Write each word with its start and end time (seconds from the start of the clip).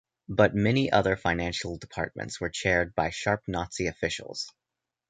But 0.29 0.55
many 0.55 0.91
other 0.91 1.15
financial 1.15 1.77
departments 1.77 2.41
were 2.41 2.49
chaired 2.49 2.95
by 2.95 3.11
sharp 3.11 3.43
Nazi 3.47 3.85
officials. 3.85 4.51